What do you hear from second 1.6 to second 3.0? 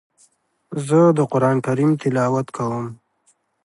کریم تلاوت کوم.